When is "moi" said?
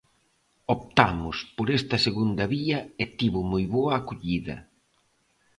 3.51-3.65